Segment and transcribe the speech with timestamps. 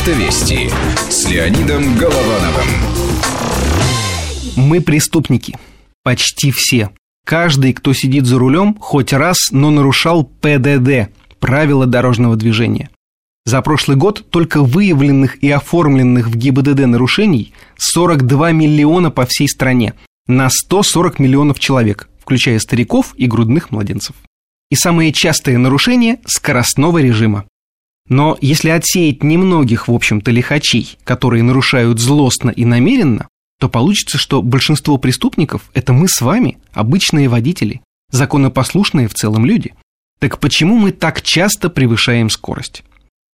[0.00, 0.70] Автовести
[1.10, 2.68] с Леонидом Головановым.
[4.56, 5.58] Мы преступники.
[6.02, 6.88] Почти все.
[7.26, 12.88] Каждый, кто сидит за рулем, хоть раз, но нарушал ПДД– правила дорожного движения.
[13.44, 19.92] За прошлый год только выявленных и оформленных в ГИБДД нарушений 42 миллиона по всей стране
[20.26, 24.16] на 140 миллионов человек, включая стариков и грудных младенцев.
[24.70, 27.44] И самые частые нарушения– скоростного режима.
[28.10, 33.28] Но если отсеять немногих, в общем-то, лихачей, которые нарушают злостно и намеренно,
[33.60, 39.74] то получится, что большинство преступников– это мы с вами, обычные водители, законопослушные в целом люди.
[40.18, 42.82] Так почему мы так часто превышаем скорость?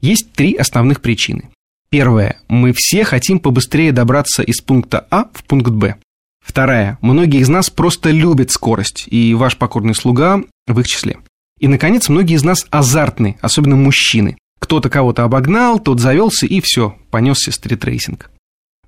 [0.00, 1.50] Есть три основных причины.
[1.90, 2.38] Первая.
[2.48, 5.96] Мы все хотим побыстрее добраться из пункта А в пункт Б.
[6.42, 6.96] Вторая.
[7.02, 11.18] Многие из нас просто любят скорость, и ваш покорный слуга в их числе.
[11.60, 14.38] И, наконец, многие из нас азартны, особенно мужчины.
[14.72, 18.30] Кто-то кого-то обогнал, тот завелся, и все, понесся стритрейсинг.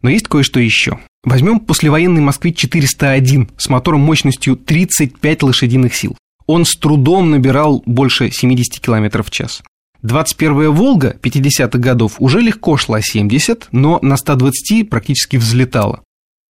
[0.00, 0.98] Но есть кое-что еще.
[1.24, 6.16] Возьмем послевоенный «Москвич-401» с мотором мощностью 35 лошадиных сил.
[6.46, 9.62] Он с трудом набирал больше 70 км в час.
[10.02, 16.02] 21-я «Волга» 50-х годов уже легко шла 70, но на 120 практически взлетала.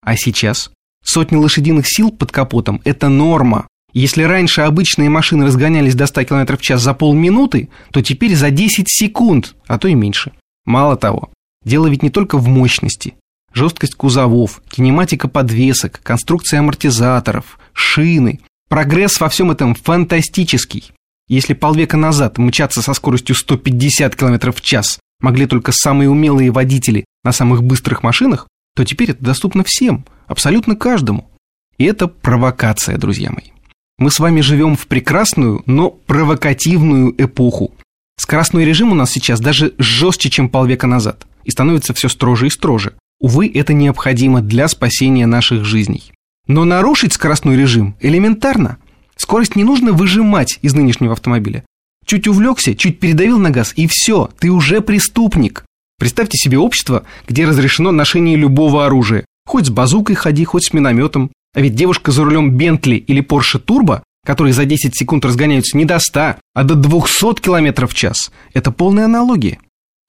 [0.07, 0.71] А сейчас?
[1.05, 3.67] Сотни лошадиных сил под капотом– это норма.
[3.95, 8.51] Если раньше обычные машины разгонялись до 100 км в час за полминуты, то теперь за
[8.51, 10.33] 10 секунд, а то и меньше.
[10.67, 11.31] Мало того,
[11.65, 13.15] дело ведь не только в мощности.
[13.53, 18.41] Жесткость кузовов, кинематика подвесок, конструкция амортизаторов, шины–
[18.75, 20.93] Прогресс во всем этом фантастический.
[21.29, 27.05] Если полвека назад мчаться со скоростью 150 км в час могли только самые умелые водители
[27.23, 31.31] на самых быстрых машинах, то теперь это доступно всем, абсолютно каждому.
[31.79, 33.51] И это провокация, друзья мои.
[33.99, 37.73] Мы с вами живем в прекрасную, но провокативную эпоху.
[38.19, 42.51] Скоростной режим у нас сейчас даже жестче, чем полвека назад, и становится все строже и
[42.51, 42.95] строже.
[43.21, 46.13] Увы, это необходимо для спасения наших жизней.
[46.47, 48.79] Но нарушить скоростной режим элементарно.
[49.17, 51.65] Скорость не нужно выжимать из нынешнего автомобиля.
[52.05, 55.65] Чуть увлекся, чуть передавил на газ, и все, ты уже преступник.
[55.99, 59.25] Представьте себе общество, где разрешено ношение любого оружия.
[59.47, 61.31] Хоть с базукой ходи, хоть с минометом.
[61.55, 65.85] А ведь девушка за рулем Бентли или Porsche Turbo, которые за 10 секунд разгоняются не
[65.85, 69.59] до 100, а до 200 км в час, это полная аналогия.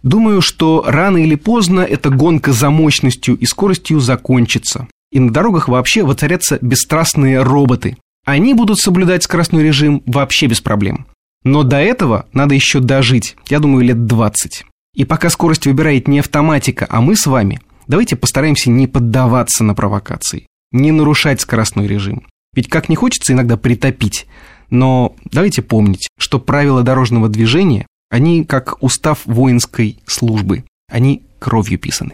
[0.03, 5.69] Думаю, что рано или поздно эта гонка за мощностью и скоростью закончится и на дорогах
[5.69, 7.97] вообще воцарятся бесстрастные роботы.
[8.25, 11.07] Они будут соблюдать скоростной режим вообще без проблем.
[11.45, 14.65] Но до этого надо еще дожить, я думаю, лет 20.
[14.95, 19.73] И пока скорость выбирает не автоматика, а мы с вами, давайте постараемся не поддаваться на
[19.73, 22.25] провокации, не нарушать скоростной режим.
[22.53, 24.27] Ведь как не хочется иногда притопить,
[24.69, 32.13] но давайте помнить, что правила дорожного движения, они как устав воинской службы, они кровью писаны.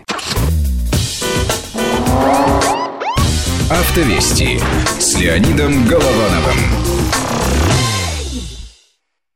[3.69, 4.59] Автовести
[4.99, 6.57] с Леонидом Головановым.